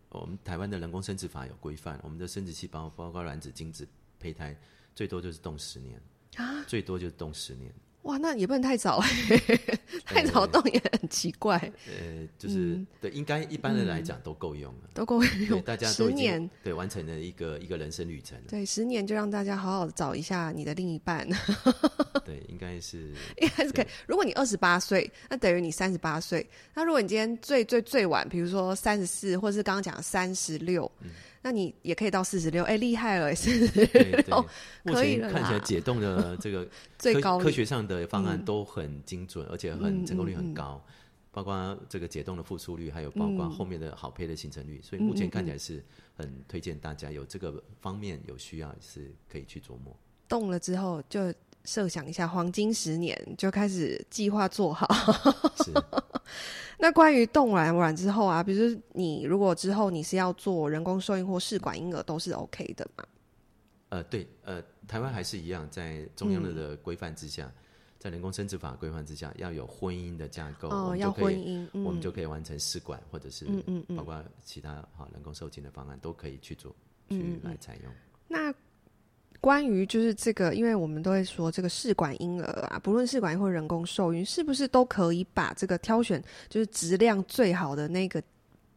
[0.09, 3.87] 我们台湾的人工生殖法有规范，我们的生殖细胞包括卵子、精子、
[4.19, 4.57] 胚胎，
[4.95, 6.01] 最多就是冻十年
[6.37, 7.73] 啊，最多就是冻十年。
[8.03, 9.09] 哇，那也不能太早哎，
[10.05, 11.57] 太早动也很奇怪。
[11.87, 15.61] 呃，就是对，应该一般人来讲都够用了，都够用。
[15.61, 18.37] 大家都已经对完成了一个一个人生旅程。
[18.49, 21.25] 对，十年就让大家好好的找一下你的另一半。
[22.25, 23.85] 对，应该是应该是可以。
[24.05, 26.45] 如果你二十八岁，那等于你三十八岁。
[26.73, 30.91] 那如果你今天最最最晚，比如说三十四，或者是刚刚讲三十六。
[31.43, 33.86] 那你也可以到四十六，哎，厉害了，四十
[34.25, 34.45] 六，
[34.86, 35.29] 可以了。
[35.29, 36.65] 看起来解冻的这个
[36.97, 40.82] 最高科学上的方案都很精准，而且很成功率很高，
[41.32, 45.84] 包括这个解冻的复苏率，还有包括后面的好配的形成率，所以目前看起来是
[46.15, 49.93] 很推荐大家有这个方面有需要是可以去琢磨。
[50.29, 51.34] 动了之后就
[51.65, 54.88] 设想一下黄金十年，就开始计划做好。
[55.63, 55.71] 是。
[56.80, 63.06] 那关于冻卵卵之后啊，比如说你如果之后你是要做人工受孕或试管婴儿，都是 OK 的嘛？
[63.89, 67.54] 呃，对，呃，台湾还是一样，在中央的的规范之下，嗯、
[67.99, 73.45] 在人工生殖法规范之下，要有婚姻的架构，哦，要婚姻，嗯、我们就可以完成试管，或者是
[73.95, 76.76] 包括其他好人工受精的方案都可以去做，
[77.08, 77.93] 去来采用。
[78.28, 78.54] 那
[79.43, 88.23] 关于就是这个，因为我们都会说这个试管婴儿啊，不论试管或人工受孕，是不是都可以把这个挑选就是质量最好的那个，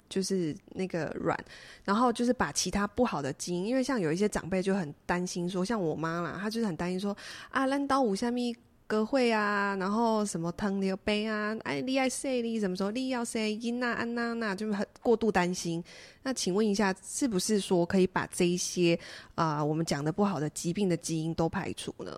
[0.09, 1.38] 就是那个卵，
[1.85, 7.16] 然后就是把其他不好的基因，因为像有一些长辈就很担心说，像我妈啦，她就是很担心说
[7.50, 8.52] 啊，烂刀五下米。
[8.87, 12.40] 歌会啊，然后什么糖尿病啊，哎，你爱谁？
[12.40, 13.55] 你什么时候你要谁？
[13.55, 15.83] 因娜安娜娜，就是很过度担心。
[16.22, 18.99] 那请问一下，是不是说可以把这一些
[19.35, 22.16] 啊、呃，我们讲的不好的疾病的基因都排除呢？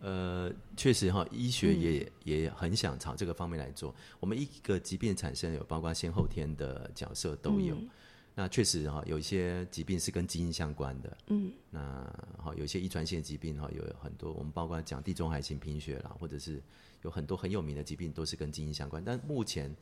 [0.00, 3.94] 呃，确实哈，医学也、嗯、也很想朝这个方面来做。
[4.20, 7.74] 我们一个疾病产生有包括先后天的角色都有。
[7.74, 7.90] 嗯
[8.34, 11.16] 那确实哈，有一些疾病是跟基因相关的。
[11.26, 16.60] 嗯，那好，有一些遗传性疾病哈，有很多我们包括讲地中海型贫血啦，或者是
[17.02, 19.04] 有很多很有名的疾病都是跟基因相关。
[19.04, 19.74] 但目前，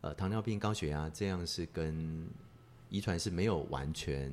[0.00, 2.26] 呃，糖尿病、高血压这样是跟
[2.88, 4.32] 遗传是没有完全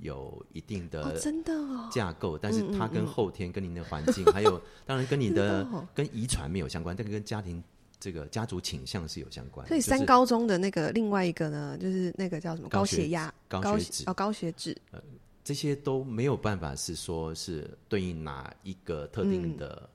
[0.00, 1.52] 有一定的真的
[1.92, 7.62] 架构，但是它跟后天、跟您的环境，还有当然跟你的 跟遗传没有相关，但跟家庭
[8.00, 9.68] 这个家族倾向是有相关。
[9.68, 15.00] 所以三高中的那个另外一个呢，就是那个叫什么高血压、高血脂哦，高血脂，呃，
[15.44, 19.88] 这些都没有办法是说是对应哪一个特定的。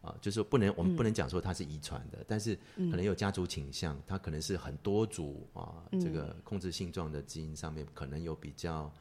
[0.00, 8.92] 啊，就是说不能，我们不能讲说它是遗传的，嗯，但是可能有家族倾向，它可能是很多组啊，嗯，这个控制性状的基因上面可能有比较，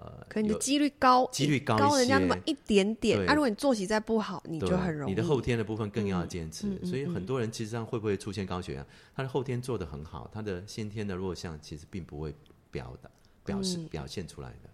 [0.00, 12.34] 呃，可能你的几率高，几率高高人家那么一点点，啊，如果你作息再不好，你就很容易，你的后天的部分更要坚持，嗯，所以很多人其实上会不会出现高血压，他的后天做的很好，他的先天的弱项其实并不会
[12.70, 13.10] 表达
[13.44, 14.70] 表示表现出来的。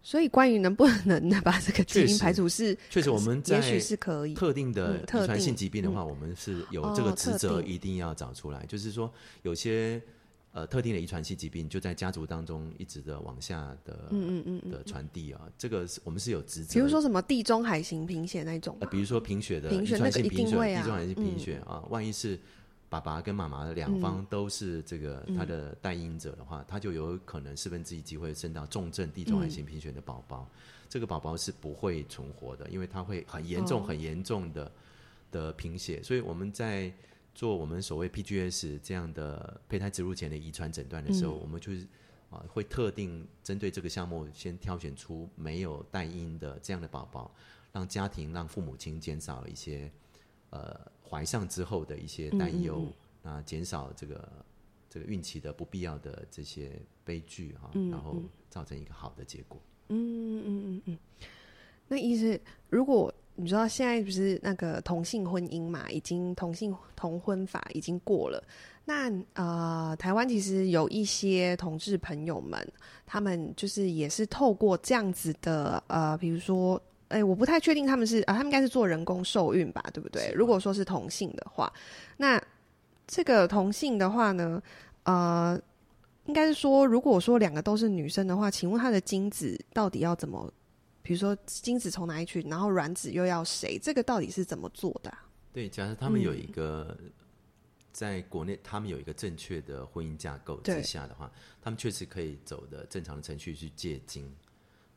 [0.00, 4.32] 所以，关于能不能把这个基因排除是，确实我们在也许是可以。
[4.32, 8.64] 特定的遗传性疾病的话，我们是有这个职责，一定要找出来。
[8.66, 10.00] 就是说，有些
[10.58, 16.74] 呃特定的遗传性疾病就在家族当中一直的往下的，嗯嗯嗯的传递啊，这个是我们是有职责。
[16.74, 22.38] 比如说什么地中海型贫血那种，呃，比如说贫血的遗传性贫血，地中海型贫血啊，万一是。
[22.90, 30.48] 爸爸跟妈妈的两方都是这个他的带因者的话，他就有可能四分之一机会生到重症地中海型贫血的宝宝。
[30.88, 34.72] 这个宝宝是不会存活的，因为他会很严重、很严重的
[35.30, 36.02] 的贫血。
[36.02, 36.90] 所以我们在
[37.38, 41.86] 做我们所谓 PGS 这样的胚胎植入前的遗传诊断的时候，我们就是
[42.30, 47.32] 啊会特定针对这个项目，先挑选出没有带因的这样的宝宝，
[47.70, 49.88] 让家庭、让父母亲减少一些
[50.50, 50.90] 呃。
[51.10, 54.28] 怀上之后的一些担忧，嗯嗯嗯啊，减少这个
[54.90, 59.58] 这个孕期的不必要的这些悲剧哈，然后造成一个好的结果。
[59.88, 60.98] 嗯嗯嗯嗯。
[61.86, 68.42] 那意思，如果你知道现在不是那个同性婚姻嘛，已经同性同婚法已经过了，
[68.84, 72.60] 那呃，台湾其实有一些同志朋友们，
[73.06, 76.80] 他们就是也是透过这样子的呃，比如说。
[77.10, 80.30] 哎、欸，我不太确定他们是啊，他们应该是做人工受孕吧，对不对？
[80.36, 81.72] 如果说是同性的话，
[82.18, 82.38] 那
[83.06, 84.62] 这个同性的话呢，
[85.04, 85.58] 呃，
[86.26, 90.52] 应该是说，如果说两个都是女生的话，请问她的精子到底要怎么？
[91.08, 93.78] 比如说精子从哪里取，然后卵子又要谁？
[93.78, 95.26] 这个到底是怎么做的、啊？
[95.54, 97.10] 对，假设他们有一个、嗯、
[97.90, 104.30] 在国内，他们有一个正确的婚姻架构之下的话，他们确实可以走的正常的程序去借精。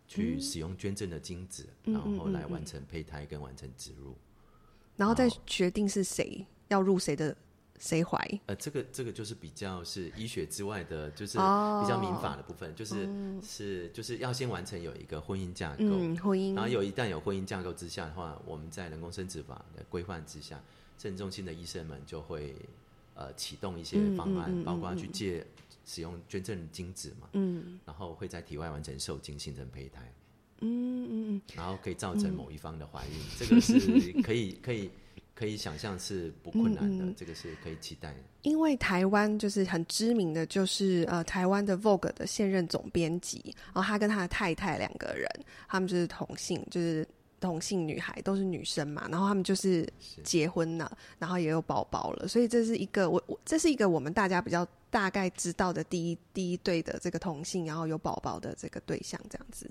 [0.05, 4.13] 去使用捐赠的精子，嗯，然后来完成胚胎跟完成植入，
[4.97, 7.33] 然后再决定是谁要入谁的
[7.81, 8.17] 谁怀。
[8.45, 20.61] 呃，这个这个就是比较是医学之外的，就是比较民法的部分，哦、就是、嗯、是就是要先完成有一个婚姻架构，嗯、婚姻，然后有一旦有婚姻架构之下的话，我们在人工生殖法的规范之下，
[20.97, 22.55] 郑重心的医生们就会
[23.15, 25.45] 呃启动一些方案，嗯嗯嗯嗯、包括去借。
[25.83, 30.13] 使用捐赠精子嘛，嗯，然后会在体外完成受精，形成胚胎，
[30.59, 34.91] 嗯嗯嗯，然后可以造成某一方的怀孕， 嗯、这个是可以可以
[35.35, 38.17] 可以想象是不困难的，嗯嗯，这个是可以期待的。
[38.41, 45.27] 因为台湾就是很知名的，就是呃，台湾的 Vogue 的现任总编辑，然后他跟他的太太两个人，
[45.67, 47.07] 他们就是同性，就是。
[47.41, 49.85] 同性女孩都是女生嘛，然后他们就是
[50.23, 59.69] 结婚了，然后也有宝宝了，所以这是一个我我这是一个我们大家比较大概知道的第一第一对的这个同性，然后有宝宝的这个对象这样子。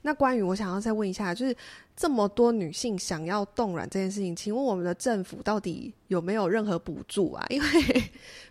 [0.00, 1.54] 那关于我想要再问一下，就是
[1.94, 7.46] 这么多女性想要冻卵这件事情，请问我们的政府到底有没有任何补助啊？
[7.50, 7.66] 因为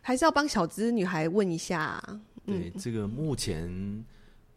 [0.02, 2.22] 还是要帮小资女孩问一下啊。
[2.46, 3.68] 对，这个目前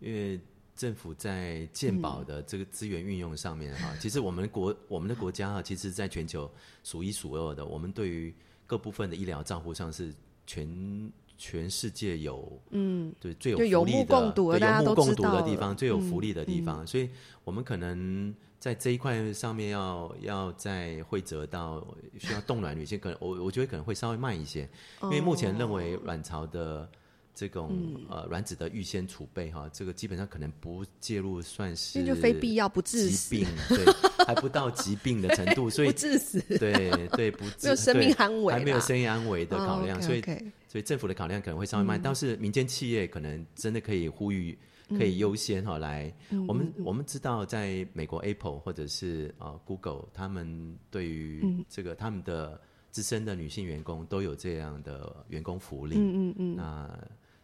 [0.00, 0.38] 因为。
[0.82, 6.50] 政府在健保的这个资源运用上面哈、嗯， 其实我们国我们的国家哈，其实在全球
[6.82, 7.64] 数一数二的。
[7.64, 8.34] 我们对于
[8.66, 10.12] 各部分的医疗照护上是
[10.44, 16.82] 全全世界有嗯，对最有福利的，有目共睹的，对有目共睹的地方，最有福利的地方。
[16.82, 17.08] 嗯、所以，
[17.44, 21.86] 我们可能在这一块上面要要再会折到
[22.18, 24.68] 需要冻卵女性，可能我我觉得可能会稍微慢一些，
[25.02, 26.90] 因为目前认为卵巢的。
[27.34, 33.84] 这种、嗯、呃卵子的预先储备哈，这个基本上可能不介入，算是就非必要不致死，疾病对，
[34.26, 44.56] 还不到疾病的程度，所以不致死，对对不致没有生命安危，还没有生命安危的考量，哦、okay, okay 所以所以政府的考量可能会稍微慢，但、嗯、是民间企业可能真的可以呼吁，
[44.90, 56.98] 可以优先哈来，嗯、我们、嗯、我们知道在美国 Apple 或者是呃 Google，他们对于这个、嗯、他们的资深的女性员工都有这样的员工福利，嗯嗯嗯，那。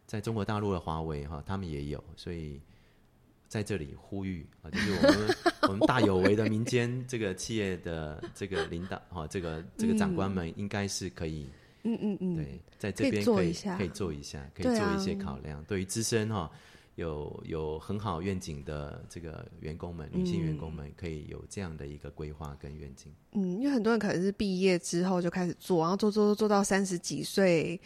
[0.09, 2.59] 在中国大陆的华为哈，他们也有，所以
[3.47, 11.47] 在这里呼吁啊，就是我们我们大有为的民间这个企业的这个领导哈，这个这个长官们应该是可以，
[11.83, 16.51] 嗯嗯嗯，对，在这边可以可以做一下，可以做一些考量，对于资深哈
[16.95, 23.13] 有有很好愿景的这个员工们，女性员工们可以有这样的一个规划跟愿景。
[23.33, 27.79] 嗯，因为很多人可能是毕业之后就开始做，然后做做做做到三十几岁，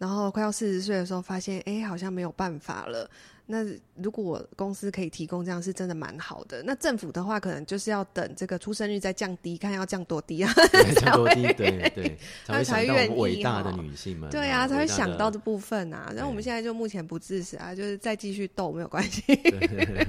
[0.00, 3.08] 然后快要四十岁的时候，发现哎，好像没有办法了。
[3.44, 3.58] 那
[3.96, 6.62] 如果公司可以提供这样，是真的蛮好的。
[6.62, 10.50] 那政府的话，可能就是要等这个出生率再降低，看要降多低啊？
[11.02, 11.42] 降多低？
[11.52, 14.30] 对对，才会想到 伟大的女性们。
[14.30, 16.10] 对啊，才会想到这部分啊。
[16.14, 19.20] 然后我们现在就目前不自死啊，就是再继续斗没有关系。
[19.36, 20.06] 对，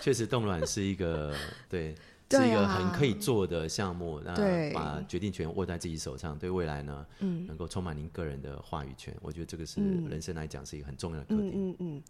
[0.00, 1.34] 确实冻卵是一个
[1.68, 1.92] 对。
[2.38, 11.50] 是一个很可以做的项目，那、啊、把决定权握在自己手上，对未来呢，嗯，能够充满您个人的话语权，我觉得这个是人生来讲是一个很重要的课题。
[11.54, 12.02] 嗯嗯，嗯，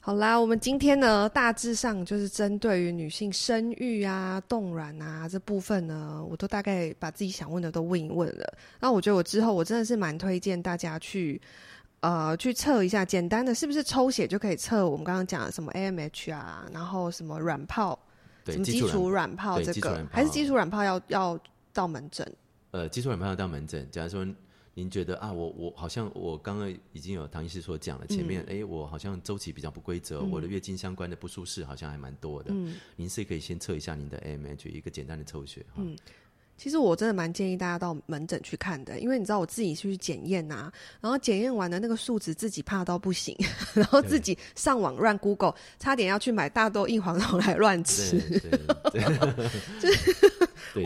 [0.00, 8.54] 好啦，我们今天呢，大致上就是针对于女性生育啊、冻卵啊这部分呢，我都大概把自己想问的都问一问了。
[8.80, 11.40] 那我觉得我之后我真的是蛮推荐大家去
[12.00, 17.98] 呃去测一下，简单的是不是抽血就可以测我们刚刚讲的什么 AMH 啊，然后什么卵泡。
[18.52, 21.38] 什么基础软泡这个，还是基础软泡要要
[21.72, 22.30] 到门诊？
[22.70, 23.88] 呃，基础软泡要到门诊。
[23.90, 24.26] 假如说
[24.74, 32.50] 您觉得啊，我我好像我刚刚已经有唐医师所讲了，前面哎、我好像周期比较不规则，嗯、我的月经相关的不舒适好像还蛮多的。
[32.52, 35.64] 嗯，您是可以先测一下您的 AMH，一个简单的抽血。
[35.76, 35.96] 嗯。
[36.58, 43.34] 其实我真的蛮建议大家到门诊去看的，因为你知道我自己去检验呐，然后检验完的那个数值自己怕到不行，
[43.74, 48.18] 然后自己上网乱 Google，差点要去买大豆异黄酮来乱吃。
[48.40, 48.50] 对，
[49.80, 49.94] 对，
[50.74, 50.84] 对，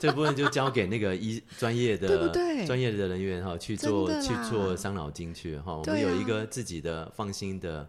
[0.00, 2.66] 这部分就交给那个医专业的，对不对？
[2.66, 5.76] 专业的人员哈去做去做伤脑筋去哈。
[5.76, 7.88] 我们有一个自己的放心的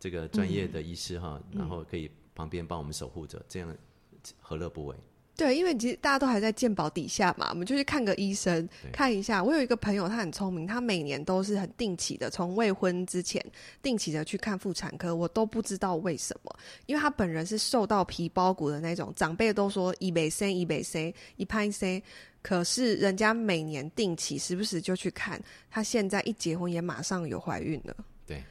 [0.00, 3.76] 这个专业的医师哈，嗯、然后可以旁边帮我们守护着，这样
[4.40, 4.96] 何乐不为？
[5.36, 9.44] 对，因为其实大家都还在健保底下嘛，我们就去看个医生看一下。
[9.44, 13.44] 我有一个朋友，他很聪明，他每年都是很定期的，从未婚之前
[13.82, 16.56] 定期的去看妇产科，我都不知道为什么，
[16.86, 22.00] 因为他本人是瘦到皮包骨的那种，长辈都说一北生一北生一拍生，
[22.40, 25.38] 可是人家每年定期时不时就去看，
[25.70, 27.94] 他现在一结婚也马上有怀孕了。
[28.26, 28.42] 对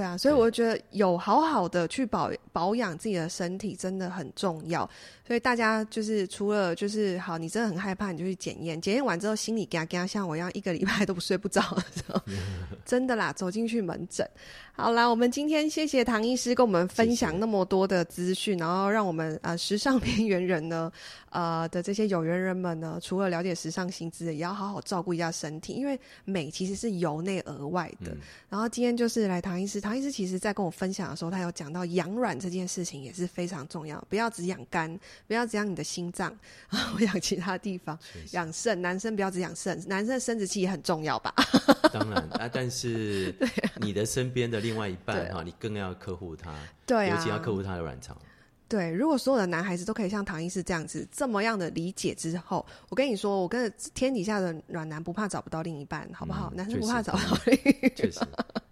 [0.00, 4.88] 啊，所以我就觉得有好好的去保保养自己的身体真的很重要。
[5.26, 12.20] 所以大家就是除了就是好，你真的很害怕，你就去检验，检验完之后心里嘎嘎，像我一样一个礼拜都不睡不着的时候，
[12.84, 14.28] 真的啦，走进去门诊。
[14.74, 20.90] 好啦，我们今天谢谢唐医师跟我们分享那么多的资讯，然后让我们呃时尚边缘人呢，
[21.30, 28.10] 呃的这些有缘人们呢，除了了解时尚新知，也要好好照顾一下身体，因为美其实是由内而外的。
[28.12, 28.18] 嗯、
[28.48, 36.34] 然后今天就是来唐医师，唐医师其实在跟我分享的时候，他有讲到养卵这件事情也是非常重要，不要只养肝，不要只养你的心脏，
[36.72, 37.98] 然后养其他地方，
[38.30, 38.80] 养肾。
[38.80, 41.34] 男生不要只养肾，男生的生殖器也很重要吧？
[41.92, 43.34] 当然啊，但是
[43.78, 44.62] 你的身边的。
[44.62, 46.54] 另外一半哈，你更要呵护他，
[46.86, 48.16] 对啊，尤其要呵护他的卵巢。
[48.68, 56.48] 对，如果所有的男孩子都可以像唐医师这样子这么样的理解之后，我跟你说，我跟天底下的暖男不怕找不到另一半，好不好？
[56.52, 58.28] 嗯、男生不怕找不到另一半。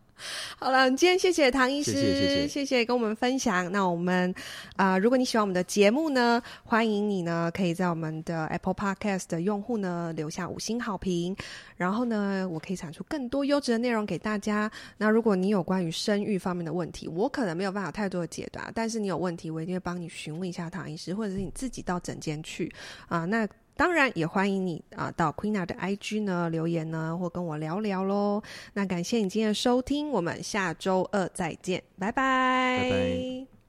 [0.58, 3.70] 好了，今天谢谢唐医师，谢谢，谢谢，谢谢跟我们分享。
[3.72, 4.34] 那我们
[4.76, 11.36] 啊、呃，如果你喜欢我们的节目呢，欢迎你呢可以在我们的 Apple Podcast 的用户呢留下五星好评，
[11.76, 14.70] 然后呢，我可以产出更多优质的内容给大家。
[14.98, 22.72] 那如果你有关于生育方面的问题，我可能没有办法太多的解答，但是你有问题，我一定会帮你询问一下唐医师，或者是你自己到诊间去
[23.08, 23.26] 啊、呃。
[23.26, 23.48] 那
[23.80, 28.42] 当然也欢迎你啊，到 Queena 的 IG 呢留言呢，或跟我聊聊喽。
[28.74, 32.78] 那感谢你今天的收听，我们下周二再见，拜拜。
[32.82, 33.59] 拜拜。